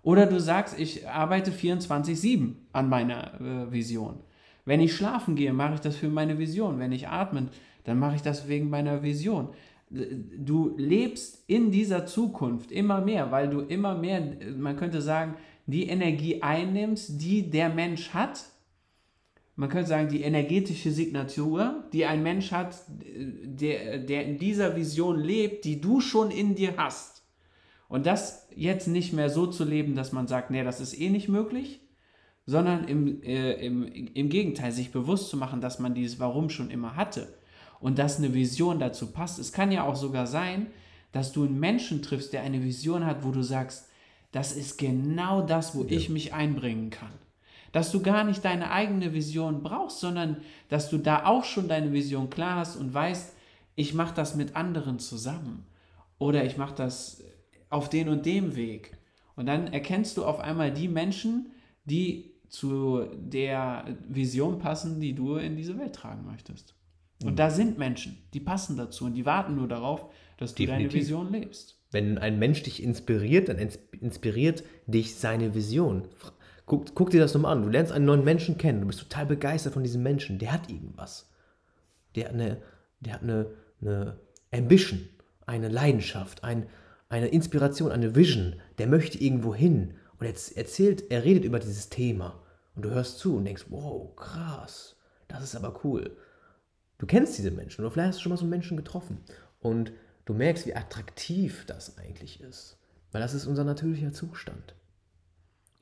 Oder 0.02 0.26
du 0.26 0.40
sagst, 0.40 0.79
ich 0.79 1.08
arbeite 1.08 1.52
24-7 1.52 2.55
an 2.73 2.88
meiner 2.88 3.40
äh, 3.40 3.73
Vision. 3.73 4.21
Wenn 4.64 4.80
ich 4.80 4.95
schlafen 4.95 5.37
gehe, 5.37 5.52
mache 5.52 5.75
ich 5.75 5.80
das 5.80 5.97
für 5.97 6.09
meine 6.09 6.38
Vision. 6.38 6.78
Wenn 6.78 6.92
ich 6.92 7.09
atme, 7.09 7.49
dann 7.85 7.99
mache 7.99 8.16
ich 8.16 8.23
das 8.23 8.49
wegen 8.49 8.71
meiner 8.71 9.02
Vision. 9.02 9.49
Du 9.90 10.75
lebst 10.78 11.45
in 11.49 11.71
dieser 11.71 12.07
Zukunft 12.07 12.73
immer 12.73 13.00
mehr, 13.00 13.30
weil 13.30 13.50
du 13.50 13.61
immer 13.61 13.95
mehr, 13.95 14.23
man 14.57 14.76
könnte 14.76 15.02
sagen, 15.02 15.35
die 15.66 15.88
Energie 15.88 16.42
einnimmst, 16.42 17.21
die 17.21 17.50
der 17.50 17.68
Mensch 17.68 18.11
hat. 18.14 18.45
Man 19.54 19.68
könnte 19.68 19.88
sagen, 19.88 20.09
die 20.09 20.23
energetische 20.23 20.90
Signatur, 20.90 21.85
die 21.92 22.06
ein 22.06 22.23
Mensch 22.23 22.52
hat, 22.52 22.76
der, 22.88 23.99
der 23.99 24.25
in 24.25 24.38
dieser 24.38 24.76
Vision 24.76 25.21
lebt, 25.21 25.64
die 25.64 25.80
du 25.80 26.00
schon 26.00 26.30
in 26.30 26.54
dir 26.54 26.75
hast. 26.78 27.23
Und 27.88 28.06
das 28.06 28.49
jetzt 28.56 28.88
nicht 28.88 29.12
mehr 29.12 29.28
so 29.28 29.47
zu 29.47 29.64
leben, 29.64 29.94
dass 29.94 30.12
man 30.12 30.26
sagt, 30.26 30.50
nee, 30.50 30.64
das 30.64 30.80
ist 30.80 30.99
eh 30.99 31.11
nicht 31.11 31.28
möglich, 31.28 31.80
sondern 32.47 32.85
im, 32.88 33.23
äh, 33.23 33.52
im, 33.64 33.85
im 33.85 34.28
Gegenteil, 34.30 34.73
sich 34.73 34.90
bewusst 34.90 35.28
zu 35.28 35.37
machen, 35.37 35.61
dass 35.61 35.78
man 35.78 35.94
dieses 35.94 36.18
Warum 36.18 36.49
schon 36.49 36.71
immer 36.71 36.97
hatte 36.97 37.28
und 37.80 37.99
dass 37.99 38.18
eine 38.18 38.32
Vision 38.32 38.78
dazu 38.78 39.12
passt. 39.12 39.38
Es 39.38 39.52
kann 39.52 39.71
ja 39.71 39.85
auch 39.85 39.97
sogar 39.97 40.26
sein, 40.26 40.68
dass 41.12 41.32
du 41.32 41.44
einen 41.44 41.61
Menschen 41.61 42.00
triffst, 42.00 42.32
der 42.32 42.42
eine 42.42 42.62
Vision 42.64 43.04
hat, 43.04 43.25
wo 43.25 43.30
du 43.30 43.42
sagst, 43.42 43.88
das 44.30 44.56
ist 44.56 44.78
genau 44.78 45.42
das, 45.42 45.75
wo 45.75 45.85
ich 45.87 46.09
mich 46.09 46.32
einbringen 46.32 46.88
kann. 46.88 47.12
Dass 47.73 47.91
du 47.91 48.02
gar 48.02 48.25
nicht 48.25 48.45
deine 48.45 48.71
eigene 48.71 49.12
Vision 49.14 49.62
brauchst, 49.62 50.00
sondern 50.00 50.37
dass 50.69 50.91
du 50.91 50.99
da 50.99 51.25
auch 51.25 51.45
schon 51.45 51.69
deine 51.69 51.93
Vision 51.93 52.29
klar 52.31 52.57
hast 52.57 52.76
und 52.76 52.93
weißt, 52.93 53.35
ich 53.75 53.95
mache 53.95 54.14
das 54.14 54.35
mit 54.37 54.55
anderen 54.57 54.99
zusammen 54.99 55.64
oder 56.19 56.45
ich 56.45 56.59
mache 56.59 56.75
das 56.75 57.25
auf 57.71 57.88
den 57.88 58.09
und 58.11 58.26
dem 58.26 58.55
Weg. 58.57 58.97
Und 59.35 59.47
dann 59.47 59.73
erkennst 59.73 60.19
du 60.19 60.25
auf 60.26 60.41
einmal 60.41 60.71
die 60.71 60.88
Menschen, 60.88 61.52
die 61.87 62.35
zu 62.50 63.07
der 63.17 63.87
Vision 64.07 64.59
passen, 64.59 65.00
die 65.00 65.14
du 65.14 65.37
in 65.37 65.57
diese 65.57 65.79
Welt 65.79 65.95
tragen 65.95 66.26
möchtest. 66.26 66.75
Und 67.25 67.38
da 67.38 67.49
sind 67.49 67.79
Menschen, 67.79 68.19
die 68.35 68.41
passen 68.41 68.76
dazu 68.76 69.07
und 69.07 69.14
die 69.14 69.25
warten 69.25 69.55
nur 69.55 69.69
darauf, 69.69 70.07
dass 70.37 70.55
du 70.55 70.67
deine. 70.67 70.93
Vision 70.93 71.33
lebst. 71.33 71.79
Wenn 71.91 72.19
ein 72.19 72.38
Mensch 72.38 72.62
dich 72.62 72.83
inspiriert, 72.83 73.49
dann 73.49 73.59
ins- 73.59 73.79
inspiriert 74.00 74.64
dich 74.87 75.14
seine 75.14 75.55
Vision. 75.55 76.09
Guck, 76.66 76.95
guck 76.95 77.11
dir 77.11 77.21
das 77.21 77.35
nochmal 77.35 77.57
an. 77.57 77.62
Du 77.62 77.69
lernst 77.69 77.92
einen 77.92 78.04
neuen 78.04 78.25
Menschen 78.25 78.59
kennen. 78.59 78.81
Du 78.81 78.87
bist 78.87 79.00
total 79.00 79.26
begeistert 79.26 79.75
von 79.75 79.83
diesem 79.83 80.02
Menschen. 80.02 80.38
Der 80.38 80.52
hat 80.52 80.71
irgendwas. 80.71 81.31
Der 82.14 82.26
hat 82.26 82.35
eine, 82.35 82.62
der 83.00 83.14
hat 83.14 83.23
eine, 83.23 83.47
eine 83.81 84.19
Ambition, 84.52 85.09
eine 85.47 85.69
Leidenschaft, 85.69 86.45
ein, 86.45 86.66
eine 87.09 87.28
Inspiration, 87.28 87.90
eine 87.90 88.14
Vision. 88.14 88.57
Der 88.78 88.87
möchte 88.87 89.19
irgendwo 89.19 89.54
hin. 89.54 89.95
Und 90.19 90.26
jetzt 90.26 90.57
erzählt, 90.57 91.11
er 91.11 91.25
redet 91.25 91.45
über 91.45 91.59
dieses 91.59 91.88
Thema. 91.88 92.40
Und 92.75 92.85
du 92.85 92.90
hörst 92.90 93.19
zu 93.19 93.37
und 93.37 93.45
denkst, 93.45 93.66
wow, 93.69 94.14
krass, 94.16 94.97
das 95.28 95.42
ist 95.42 95.57
aber 95.57 95.81
cool. 95.85 96.16
Du 96.99 97.07
kennst 97.07 97.37
diese 97.37 97.50
Menschen 97.50 97.81
oder 97.81 97.90
vielleicht 97.90 98.11
hast 98.11 98.19
du 98.19 98.23
schon 98.23 98.31
mal 98.31 98.37
so 98.37 98.45
einen 98.45 98.50
Menschen 98.50 98.76
getroffen. 98.76 99.19
Und 99.61 99.92
du 100.25 100.35
merkst, 100.35 100.66
wie 100.66 100.76
attraktiv 100.76 101.64
das 101.66 101.99
eigentlich 101.99 102.40
ist. 102.40 102.78
Weil 103.11 103.21
das 103.21 103.35
ist 103.35 103.47
unser 103.47 103.64
natürlicher 103.64 104.12
Zustand. 104.12 104.75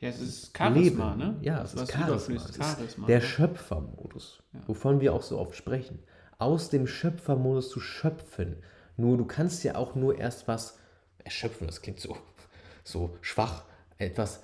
Ja, 0.00 0.08
es 0.08 0.20
ist 0.20 0.56
Charisma, 0.56 1.14
Leben. 1.14 1.18
ne? 1.18 1.38
Ja, 1.42 1.62
es 1.62 1.74
ist 1.74 1.92
Charisma. 1.92 2.36
Es 2.36 2.56
ist 2.56 2.96
der 3.06 3.18
ne? 3.18 3.20
Schöpfermodus, 3.20 4.42
wovon 4.66 5.00
wir 5.00 5.12
auch 5.12 5.22
so 5.22 5.38
oft 5.38 5.54
sprechen. 5.54 5.98
Aus 6.38 6.70
dem 6.70 6.86
Schöpfermodus 6.86 7.68
zu 7.68 7.80
schöpfen. 7.80 8.56
Nur 8.96 9.18
du 9.18 9.26
kannst 9.26 9.62
ja 9.62 9.74
auch 9.74 9.94
nur 9.94 10.18
erst 10.18 10.48
was 10.48 10.78
erschöpfen, 11.18 11.66
das 11.66 11.82
klingt 11.82 12.00
so, 12.00 12.16
so 12.82 13.16
schwach, 13.20 13.64
etwas 13.98 14.42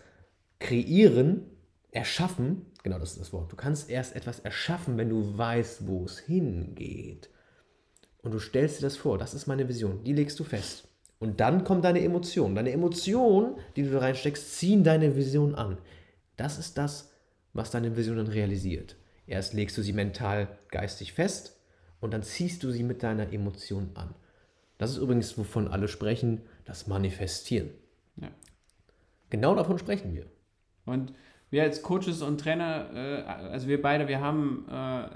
kreieren, 0.58 1.50
erschaffen, 1.90 2.66
genau 2.82 2.98
das 2.98 3.12
ist 3.12 3.20
das 3.20 3.32
Wort. 3.32 3.50
Du 3.50 3.56
kannst 3.56 3.88
erst 3.88 4.14
etwas 4.14 4.40
erschaffen, 4.40 4.98
wenn 4.98 5.08
du 5.08 5.38
weißt, 5.38 5.86
wo 5.86 6.04
es 6.04 6.18
hingeht. 6.18 7.30
Und 8.22 8.32
du 8.32 8.38
stellst 8.38 8.78
dir 8.78 8.82
das 8.86 8.96
vor, 8.96 9.16
das 9.16 9.32
ist 9.32 9.46
meine 9.46 9.68
Vision, 9.68 10.04
die 10.04 10.12
legst 10.12 10.38
du 10.38 10.44
fest. 10.44 10.88
Und 11.18 11.40
dann 11.40 11.64
kommt 11.64 11.84
deine 11.84 12.02
Emotion. 12.02 12.54
Deine 12.54 12.72
Emotionen, 12.72 13.56
die 13.74 13.82
du 13.82 13.90
da 13.90 14.00
reinsteckst, 14.00 14.56
ziehen 14.58 14.84
deine 14.84 15.16
Vision 15.16 15.54
an. 15.54 15.78
Das 16.36 16.58
ist 16.58 16.76
das, 16.76 17.12
was 17.52 17.70
deine 17.70 17.96
Vision 17.96 18.16
dann 18.16 18.26
realisiert. 18.26 18.96
Erst 19.26 19.54
legst 19.54 19.76
du 19.78 19.82
sie 19.82 19.92
mental, 19.92 20.48
geistig 20.68 21.12
fest 21.12 21.58
und 22.00 22.12
dann 22.12 22.22
ziehst 22.22 22.62
du 22.62 22.70
sie 22.70 22.82
mit 22.82 23.02
deiner 23.02 23.32
Emotion 23.32 23.90
an. 23.94 24.14
Das 24.78 24.90
ist 24.90 24.98
übrigens, 24.98 25.36
wovon 25.38 25.68
alle 25.68 25.88
sprechen, 25.88 26.42
das 26.64 26.86
Manifestieren. 26.86 27.70
Ja. 28.16 28.28
Genau 29.30 29.54
davon 29.54 29.78
sprechen 29.78 30.14
wir. 30.14 30.26
Und 30.84 31.12
wir 31.50 31.62
als 31.62 31.82
Coaches 31.82 32.22
und 32.22 32.40
Trainer, 32.40 32.90
äh, 32.92 33.22
also 33.22 33.68
wir 33.68 33.80
beide, 33.80 34.08
wir 34.08 34.20
haben, 34.20 34.66
äh, 34.68 35.08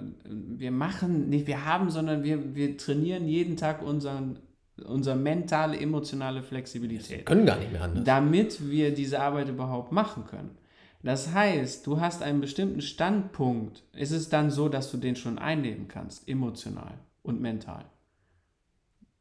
wir 0.59 0.71
machen, 0.71 1.29
nicht 1.29 1.47
wir 1.47 1.65
haben, 1.65 1.91
sondern 1.91 2.23
wir, 2.23 2.55
wir 2.55 2.77
trainieren 2.79 3.27
jeden 3.27 3.57
Tag 3.57 3.83
unseren, 3.83 4.39
unsere 4.85 5.17
mentale, 5.17 5.79
emotionale 5.79 6.43
Flexibilität. 6.43 7.27
Können 7.27 7.47
gar 7.47 7.59
nicht 7.59 7.73
mehr 7.73 7.83
anders. 7.83 8.05
damit 8.05 8.71
wir 8.71 8.95
diese 8.95 9.21
Arbeit 9.21 9.49
überhaupt 9.49 9.93
machen 9.93 10.25
können. 10.27 10.57
Das 11.03 11.33
heißt, 11.33 11.87
du 11.87 12.01
hast 12.01 12.23
einen 12.23 12.41
bestimmten 12.41 12.83
Standpunkt. 12.83 13.85
Ist 13.95 14.11
es 14.11 14.29
dann 14.29 14.51
so, 14.51 14.69
dass 14.69 14.91
du 14.91 14.99
den 14.99 15.17
schon 15.17 15.39
einnehmen 15.39 15.89
kannst, 15.89 16.29
emotional 16.29 16.93
und 17.23 17.41
mental? 17.41 17.87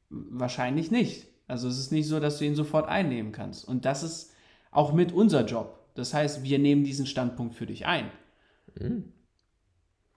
Wahrscheinlich 0.10 0.92
nicht. 0.92 1.28
Also 1.48 1.68
es 1.68 1.80
ist 1.80 1.92
nicht 1.92 2.08
so, 2.08 2.20
dass 2.20 2.38
du 2.38 2.46
ihn 2.46 2.56
sofort 2.56 2.88
einnehmen 2.90 3.32
kannst. 3.32 3.68
Und 3.68 3.86
das 3.86 4.04
ist 4.04 4.34
auch 4.72 4.94
mit 4.94 5.12
unser 5.14 5.46
Job. 5.46 5.80
Das 5.96 6.14
heißt, 6.14 6.44
wir 6.44 6.60
nehmen 6.60 6.84
diesen 6.84 7.06
Standpunkt 7.06 7.56
für 7.56 7.66
dich 7.66 7.86
ein. 7.86 8.12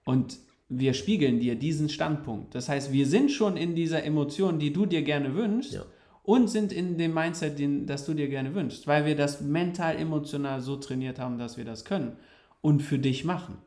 Und 0.05 0.37
wir 0.79 0.93
spiegeln 0.93 1.39
dir 1.39 1.55
diesen 1.55 1.89
Standpunkt. 1.89 2.55
Das 2.55 2.69
heißt, 2.69 2.91
wir 2.91 3.05
sind 3.05 3.31
schon 3.31 3.57
in 3.57 3.75
dieser 3.75 4.03
Emotion, 4.03 4.59
die 4.59 4.73
du 4.73 4.85
dir 4.85 5.01
gerne 5.01 5.35
wünschst, 5.35 5.73
Ja. 5.73 5.85
und 6.23 6.49
sind 6.49 6.71
in 6.71 6.97
dem 6.97 7.13
Mindset, 7.13 7.59
den, 7.59 7.85
das 7.85 8.05
du 8.05 8.13
dir 8.13 8.29
gerne 8.29 8.55
wünschst, 8.55 8.87
weil 8.87 9.05
wir 9.05 9.15
das 9.15 9.41
mental, 9.41 9.95
emotional 9.97 10.61
so 10.61 10.75
trainiert 10.77 11.19
haben, 11.19 11.37
dass 11.37 11.57
wir 11.57 11.65
das 11.65 11.83
können 11.85 12.17
und 12.61 12.81
für 12.81 12.99
dich 12.99 13.25
machen. 13.25 13.57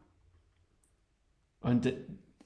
Und 1.60 1.86
äh, 1.86 1.94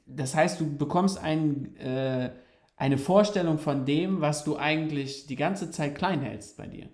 das 0.07 0.35
heißt, 0.35 0.61
du 0.61 0.77
bekommst 0.77 1.19
ein, 1.19 1.77
äh, 1.77 2.31
eine 2.77 2.99
Vorstellung 2.99 3.59
von 3.59 3.85
dem, 3.85 4.21
was 4.21 4.43
du 4.45 4.57
eigentlich 4.57 5.27
die 5.27 5.37
ganze 5.37 5.71
Zeit 5.71 5.95
klein 5.95 6.23
hältst 6.23 6.57
bei 6.57 6.67
dir. 6.67 6.89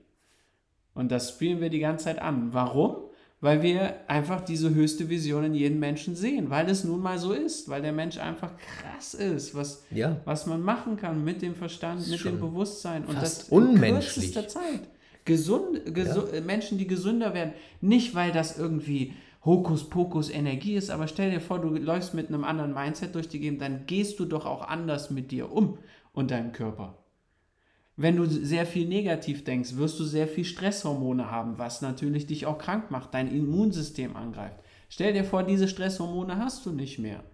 Und 0.92 1.10
das 1.12 1.30
spielen 1.30 1.60
wir 1.60 1.70
die 1.70 1.78
ganze 1.78 2.04
Zeit 2.06 2.18
an. 2.20 2.52
Warum? 2.52 2.96
Weil 3.40 3.62
wir 3.62 4.08
einfach 4.08 4.40
diese 4.40 4.74
höchste 4.74 5.10
Vision 5.10 5.44
in 5.44 5.54
jedem 5.54 5.78
Menschen 5.78 6.16
sehen, 6.16 6.48
weil 6.48 6.68
es 6.70 6.84
nun 6.84 7.00
mal 7.02 7.18
so 7.18 7.32
ist, 7.32 7.68
weil 7.68 7.82
der 7.82 7.92
Mensch 7.92 8.16
einfach 8.18 8.52
krass 8.56 9.12
ist, 9.12 9.54
was, 9.54 9.84
Ja. 9.90 10.16
was 10.24 10.46
man 10.46 10.62
machen 10.62 10.96
kann 10.96 11.22
mit 11.22 11.42
dem 11.42 11.54
Verstand, 11.54 12.08
mit 12.08 12.24
dem 12.24 12.40
Bewusstsein 12.40 13.04
und 13.04 13.16
das 13.20 13.48
in 13.48 13.56
unmenschlich. 13.58 14.32
kürzester 14.32 14.48
Zeit. 14.48 14.80
Gesund, 15.26 15.94
gesu 15.94 16.20
äh, 16.32 16.40
Menschen, 16.40 16.78
die 16.78 16.86
gesünder 16.86 17.34
werden, 17.34 17.52
nicht 17.80 18.14
weil 18.14 18.32
das 18.32 18.58
irgendwie 18.58 19.12
Hokuspokus 19.44 20.30
Energie 20.30 20.74
ist, 20.74 20.90
aber 20.90 21.06
stell 21.06 21.30
dir 21.30 21.40
vor, 21.40 21.60
du 21.60 21.68
läufst 21.68 22.14
mit 22.14 22.28
einem 22.28 22.42
anderen 22.42 22.72
Mindset 22.74 23.14
durch 23.14 23.28
die 23.28 23.38
Gegend, 23.40 23.60
dann 23.60 23.86
gehst 23.86 24.18
du 24.18 24.24
doch 24.24 24.46
auch 24.46 24.66
anders 24.66 25.10
mit 25.10 25.30
dir 25.30 25.52
um 25.52 25.78
und 26.12 26.30
deinem 26.30 26.52
Körper. 26.52 26.96
Wenn 27.98 28.16
du 28.16 28.26
sehr 28.26 28.66
viel 28.66 28.86
negativ 28.86 29.44
denkst, 29.44 29.76
wirst 29.76 29.98
du 29.98 30.04
sehr 30.04 30.28
viel 30.28 30.44
Stresshormone 30.44 31.30
haben, 31.30 31.58
was 31.58 31.80
natürlich 31.80 32.26
dich 32.26 32.44
auch 32.44 32.58
krank 32.58 32.90
macht, 32.90 33.14
dein 33.14 33.34
Immunsystem 33.34 34.16
angreift. 34.16 34.58
Stell 34.90 35.14
dir 35.14 35.24
vor, 35.24 35.42
diese 35.42 35.66
Stresshormone 35.66 36.36
hast 36.36 36.66
du 36.66 36.72
nicht 36.72 36.98
mehr. 36.98 37.24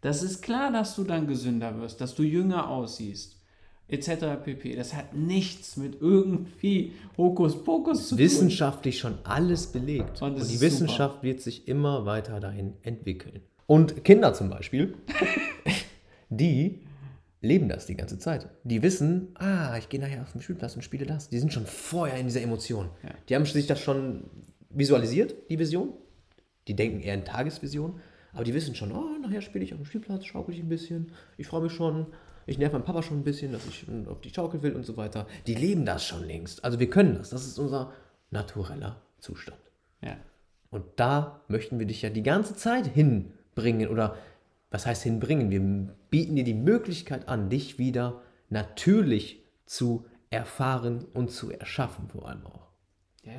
Das 0.00 0.22
ist 0.22 0.42
klar, 0.42 0.72
dass 0.72 0.96
du 0.96 1.04
dann 1.04 1.28
gesünder 1.28 1.80
wirst, 1.80 2.00
dass 2.00 2.16
du 2.16 2.24
jünger 2.24 2.68
aussiehst, 2.68 3.36
etc. 3.86 4.42
pp. 4.44 4.74
Das 4.74 4.94
hat 4.94 5.14
nichts 5.14 5.76
mit 5.76 6.00
irgendwie 6.00 6.92
Hokuspokus 7.16 8.08
zu 8.08 8.16
tun. 8.16 8.18
Wissenschaftlich 8.18 8.98
schon 8.98 9.18
alles 9.22 9.68
belegt. 9.68 10.20
Und 10.22 10.34
Und, 10.40 10.50
die 10.50 10.60
Wissenschaft 10.60 11.22
wird 11.22 11.40
sich 11.40 11.68
immer 11.68 12.04
weiter 12.04 12.40
dahin 12.40 12.72
entwickeln. 12.82 13.42
Und 13.66 14.04
Kinder 14.04 14.34
zum 14.34 14.50
Beispiel, 14.50 14.94
die 16.30 16.80
leben 17.40 17.68
das 17.68 17.86
die 17.86 17.96
ganze 17.96 18.18
Zeit. 18.18 18.48
Die 18.64 18.82
wissen, 18.82 19.34
ah, 19.34 19.76
ich 19.78 19.88
gehe 19.88 20.00
nachher 20.00 20.22
auf 20.22 20.32
den 20.32 20.42
Spielplatz 20.42 20.76
und 20.76 20.82
spiele 20.82 21.06
das. 21.06 21.28
Die 21.30 21.38
sind 21.38 21.52
schon 21.52 21.66
vorher 21.66 22.18
in 22.18 22.26
dieser 22.26 22.42
Emotion. 22.42 22.90
Ja. 23.02 23.10
Die 23.28 23.34
haben 23.34 23.46
sich 23.46 23.66
das 23.66 23.80
schon 23.80 24.24
visualisiert, 24.68 25.34
die 25.48 25.58
Vision. 25.58 25.92
Die 26.68 26.76
denken 26.76 27.00
eher 27.00 27.14
in 27.14 27.24
Tagesvision. 27.24 28.00
Aber 28.32 28.44
die 28.44 28.54
wissen 28.54 28.74
schon, 28.74 28.92
oh, 28.92 29.18
nachher 29.20 29.40
spiele 29.40 29.64
ich 29.64 29.72
auf 29.72 29.80
dem 29.80 29.86
Spielplatz, 29.86 30.24
schaukel 30.24 30.54
ich 30.54 30.60
ein 30.60 30.68
bisschen. 30.68 31.12
Ich 31.36 31.46
freue 31.46 31.62
mich 31.62 31.72
schon. 31.72 32.06
Ich 32.46 32.58
nerv 32.58 32.72
meinen 32.72 32.84
Papa 32.84 33.02
schon 33.02 33.18
ein 33.18 33.24
bisschen, 33.24 33.52
dass 33.52 33.66
ich 33.66 33.86
auf 34.08 34.20
die 34.20 34.30
Schaukel 34.30 34.62
will 34.62 34.74
und 34.74 34.84
so 34.84 34.96
weiter. 34.96 35.26
Die 35.46 35.54
leben 35.54 35.84
das 35.84 36.04
schon 36.04 36.24
längst. 36.26 36.64
Also 36.64 36.78
wir 36.78 36.90
können 36.90 37.14
das. 37.14 37.30
Das 37.30 37.46
ist 37.46 37.58
unser 37.58 37.92
natureller 38.30 39.02
Zustand. 39.18 39.60
Ja. 40.02 40.16
Und 40.70 40.84
da 40.96 41.42
möchten 41.48 41.78
wir 41.78 41.86
dich 41.86 42.02
ja 42.02 42.10
die 42.10 42.22
ganze 42.22 42.54
Zeit 42.54 42.86
hinbringen. 42.86 43.88
Oder 43.88 44.16
was 44.70 44.86
heißt 44.86 45.02
hinbringen? 45.02 45.50
Wir 45.50 45.60
bieten 46.10 46.36
dir 46.36 46.44
die 46.44 46.54
Möglichkeit 46.54 47.28
an, 47.28 47.50
dich 47.50 47.78
wieder 47.78 48.22
natürlich 48.48 49.42
zu 49.66 50.06
erfahren 50.30 51.04
und 51.12 51.30
zu 51.30 51.50
erschaffen, 51.50 52.08
vor 52.08 52.28
allem 52.28 52.46
auch. 52.46 52.68
Ja, 53.22 53.32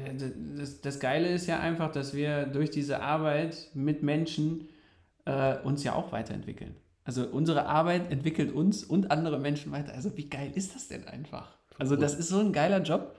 das, 0.57 0.81
das 0.81 1.00
Geile 1.00 1.29
ist 1.29 1.47
ja 1.47 1.59
einfach, 1.59 1.91
dass 1.91 2.13
wir 2.13 2.45
durch 2.45 2.69
diese 2.69 3.01
Arbeit 3.01 3.69
mit 3.73 4.03
Menschen 4.03 4.69
äh, 5.25 5.57
uns 5.59 5.83
ja 5.83 5.93
auch 5.93 6.11
weiterentwickeln. 6.11 6.75
Also 7.03 7.27
unsere 7.27 7.65
Arbeit 7.65 8.11
entwickelt 8.11 8.51
uns 8.51 8.83
und 8.83 9.09
andere 9.09 9.39
Menschen 9.39 9.71
weiter. 9.71 9.93
Also 9.93 10.15
wie 10.17 10.29
geil 10.29 10.51
ist 10.53 10.75
das 10.75 10.88
denn 10.88 11.07
einfach? 11.07 11.57
Also 11.79 11.95
das 11.95 12.13
ist 12.13 12.29
so 12.29 12.39
ein 12.39 12.53
geiler 12.53 12.81
Job. 12.81 13.15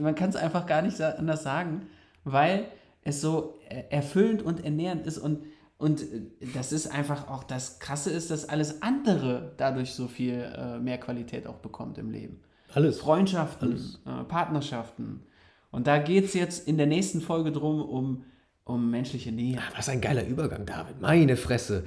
Man 0.00 0.14
kann 0.14 0.30
es 0.30 0.36
einfach 0.36 0.66
gar 0.66 0.82
nicht 0.82 1.00
anders 1.00 1.44
sagen, 1.44 1.86
weil 2.24 2.66
es 3.04 3.20
so 3.20 3.58
äh, 3.68 3.84
erfüllend 3.90 4.42
und 4.42 4.64
ernährend 4.64 5.06
ist 5.06 5.18
und 5.18 5.44
und 5.82 6.00
äh, 6.00 6.46
das 6.54 6.72
ist 6.72 6.86
einfach 6.86 7.28
auch 7.28 7.42
das 7.42 7.80
Krasse 7.80 8.10
ist, 8.10 8.30
dass 8.30 8.48
alles 8.48 8.82
andere 8.82 9.52
dadurch 9.56 9.94
so 9.94 10.06
viel 10.06 10.34
äh, 10.34 10.78
mehr 10.78 10.98
Qualität 10.98 11.46
auch 11.48 11.56
bekommt 11.56 11.98
im 11.98 12.10
Leben. 12.10 12.40
Alles. 12.72 13.00
Freundschaften, 13.00 13.76
äh, 14.06 14.22
Partnerschaften. 14.24 15.26
Und 15.72 15.88
da 15.88 15.98
geht 15.98 16.26
es 16.26 16.34
jetzt 16.34 16.68
in 16.68 16.76
der 16.76 16.86
nächsten 16.86 17.20
Folge 17.20 17.50
drum 17.50 17.82
um, 17.82 18.24
um 18.64 18.92
menschliche 18.92 19.32
Nähe. 19.32 19.58
Was 19.74 19.88
ein 19.88 20.00
geiler 20.00 20.24
Übergang, 20.24 20.64
David. 20.66 21.00
Meine 21.00 21.36
Fresse. 21.36 21.84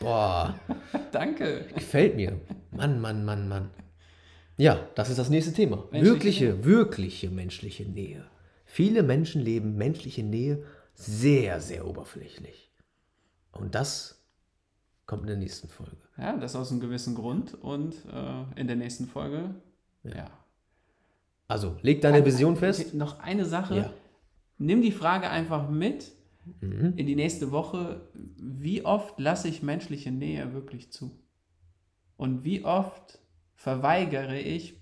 Boah, 0.00 0.54
Danke. 1.12 1.66
gefällt 1.74 2.16
mir. 2.16 2.38
Mann, 2.72 3.00
Mann, 3.00 3.24
Mann, 3.24 3.48
Mann. 3.48 3.70
Ja, 4.58 4.86
das 4.94 5.08
ist 5.08 5.18
das 5.18 5.30
nächste 5.30 5.54
Thema. 5.54 5.88
Menschliche 5.90 6.62
wirkliche, 6.62 6.64
wirkliche 6.64 7.30
menschliche 7.30 7.84
Nähe. 7.84 8.24
Viele 8.66 9.02
Menschen 9.02 9.40
leben 9.40 9.76
menschliche 9.76 10.22
Nähe 10.22 10.62
sehr, 10.94 11.60
sehr 11.60 11.86
oberflächlich. 11.86 12.69
Und 13.52 13.74
das 13.74 14.24
kommt 15.06 15.22
in 15.22 15.28
der 15.28 15.36
nächsten 15.36 15.68
Folge. 15.68 15.96
Ja, 16.16 16.36
das 16.36 16.54
aus 16.56 16.70
einem 16.70 16.80
gewissen 16.80 17.14
Grund. 17.14 17.54
Und 17.54 17.94
äh, 18.12 18.60
in 18.60 18.66
der 18.66 18.76
nächsten 18.76 19.06
Folge, 19.06 19.54
ja. 20.04 20.30
Also, 21.48 21.76
leg 21.82 22.00
deine 22.00 22.24
Vision 22.24 22.56
fest. 22.56 22.94
Noch 22.94 23.18
eine 23.18 23.44
Sache. 23.44 23.76
Ja. 23.76 23.92
Nimm 24.58 24.82
die 24.82 24.92
Frage 24.92 25.28
einfach 25.30 25.68
mit 25.68 26.12
Mhm. 26.60 26.94
in 26.96 27.06
die 27.06 27.16
nächste 27.16 27.50
Woche. 27.50 28.08
Wie 28.14 28.84
oft 28.84 29.20
lasse 29.20 29.46
ich 29.48 29.62
menschliche 29.62 30.10
Nähe 30.10 30.52
wirklich 30.54 30.90
zu? 30.90 31.18
Und 32.16 32.44
wie 32.44 32.64
oft 32.64 33.18
verweigere 33.54 34.38
ich 34.38 34.80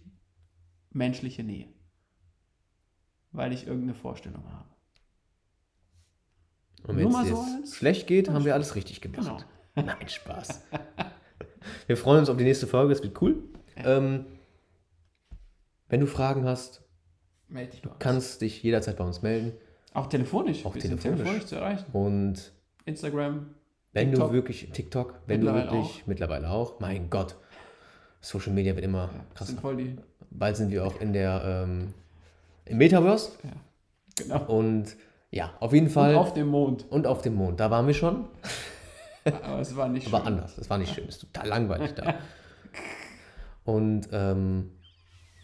menschliche 0.91 1.43
Nähe? 1.43 1.69
Weil 3.33 3.53
ich 3.53 3.67
irgendeine 3.67 3.95
Vorstellung 3.95 4.45
habe. 4.53 4.69
Und 6.87 6.97
wenn 6.97 7.09
es 7.09 7.29
so 7.29 7.45
schlecht 7.75 8.07
geht, 8.07 8.31
haben 8.31 8.45
wir 8.45 8.55
alles 8.55 8.75
richtig 8.75 9.01
gemacht. 9.01 9.21
Genau. 9.21 9.39
Nein, 9.75 10.09
Spaß. 10.09 10.63
wir 11.87 11.97
freuen 11.97 12.21
uns 12.21 12.29
auf 12.31 12.37
die 12.37 12.45
nächste 12.45 12.67
Folge, 12.67 12.93
es 12.93 13.03
wird 13.03 13.21
cool. 13.23 13.43
Ähm, 13.77 14.27
wenn 15.89 16.01
du 16.01 16.07
Fragen 16.07 16.45
hast, 16.45 16.83
Meld 17.49 17.73
dich 17.73 17.83
bei 17.83 17.91
uns. 17.91 17.99
kannst 17.99 18.41
dich 18.43 18.63
jederzeit 18.63 18.97
bei 18.97 19.05
uns 19.05 19.23
melden. 19.23 19.53
Auch 19.95 20.07
telefonisch. 20.07 20.65
Auch 20.67 20.75
sind 20.77 21.01
telefonisch. 21.01 21.47
zu 21.47 21.57
erreichen. 21.57 21.87
Und 21.93 22.53
Instagram. 22.85 23.55
wenn 23.93 24.11
TikTok. 24.11 24.29
du 24.29 24.35
wirklich, 24.35 24.71
TikTok, 24.73 25.15
wenn 25.27 25.41
du 25.41 25.53
wirklich, 25.55 26.05
mittlerweile 26.07 26.51
auch, 26.51 26.79
mein 26.81 27.09
Gott, 27.11 27.37
Social 28.21 28.53
Media 28.53 28.75
wird 28.75 28.85
immer 28.85 29.09
Das 29.31 29.35
krasser. 29.35 29.51
sind 29.53 29.61
voll 29.61 29.77
die. 29.77 29.97
Bald 30.31 30.57
sind 30.57 30.71
wir 30.71 30.85
auch 30.85 31.01
in 31.01 31.13
der, 31.13 31.65
ähm, 31.65 31.95
im 32.67 32.77
Metaverse 32.79 33.33
Genau. 34.17 34.45
und 34.47 34.97
ja, 35.31 35.53
auf 35.61 35.73
jeden 35.73 35.89
Fall. 35.91 36.15
Und 36.15 36.21
auf 36.21 36.33
dem 36.35 36.47
Mond. 36.49 36.87
und 36.91 37.07
auf 37.07 37.23
dem 37.23 37.35
Mond, 37.35 37.61
da 37.61 37.71
waren 37.71 37.87
wir 37.87 37.95
schon, 37.95 38.25
Aber 39.43 39.61
es 39.61 39.77
war 39.77 39.89
nicht 39.89 40.07
aber 40.13 40.19
schön. 40.19 40.27
anders. 40.27 40.57
Das 40.57 40.71
war 40.71 40.79
nicht 40.79 40.95
schön, 40.95 41.07
das 41.07 41.17
ist 41.17 41.33
total 41.33 41.49
langweilig 41.49 41.95
da. 41.95 42.15
Und 43.65 44.09
ähm, 44.13 44.71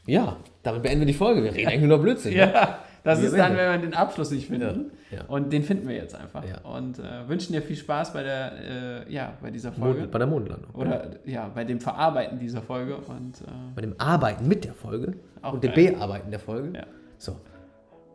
ja, 0.06 0.36
damit 0.62 0.82
beenden 0.82 1.00
wir 1.00 1.06
die 1.06 1.12
Folge. 1.12 1.42
Wir 1.44 1.54
reden 1.54 1.68
eigentlich 1.68 1.88
nur 1.88 1.98
Blödsinn. 1.98 2.32
ne? 2.32 2.38
Ja, 2.38 2.78
das 3.02 3.20
Wir 3.20 3.28
ist 3.28 3.36
dann, 3.36 3.54
wenn 3.56 3.70
wir 3.70 3.78
den 3.78 3.94
Abschluss 3.94 4.30
nicht 4.30 4.46
finden. 4.46 4.92
Ja, 5.10 5.18
ja. 5.18 5.24
Und 5.26 5.52
den 5.52 5.62
finden 5.62 5.86
wir 5.88 5.94
jetzt 5.96 6.14
einfach. 6.14 6.42
Ja. 6.48 6.60
Und 6.62 6.98
äh, 6.98 7.28
wünschen 7.28 7.52
dir 7.52 7.60
viel 7.60 7.76
Spaß 7.76 8.14
bei 8.14 8.22
der, 8.22 9.04
äh, 9.06 9.12
ja, 9.12 9.34
bei 9.42 9.50
dieser 9.50 9.72
Folge. 9.72 10.00
Mond, 10.00 10.10
bei 10.10 10.18
der 10.18 10.26
Mondlandung. 10.26 10.70
Oder 10.74 11.10
ja, 11.26 11.50
bei 11.54 11.64
dem 11.64 11.80
Verarbeiten 11.80 12.38
dieser 12.38 12.62
Folge. 12.62 12.96
Und 12.96 13.42
äh, 13.42 13.44
Bei 13.74 13.82
dem 13.82 13.94
Arbeiten 13.98 14.48
mit 14.48 14.64
der 14.64 14.72
Folge 14.72 15.14
und 15.42 15.62
dem. 15.62 15.74
Bearbeiten 15.74 16.30
der 16.30 16.40
Folge. 16.40 16.78
Ja. 16.78 16.86
So. 17.18 17.36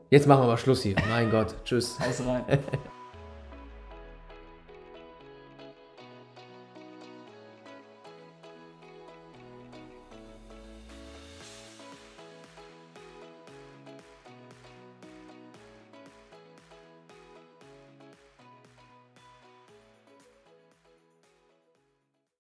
Jetzt 0.10 0.28
machen 0.28 0.44
wir 0.44 0.48
mal 0.48 0.58
Schluss 0.58 0.82
hier. 0.82 0.96
Mein 1.10 1.30
Gott. 1.30 1.56
Tschüss. 1.64 2.00
haus 2.00 2.22
rein. 2.26 2.44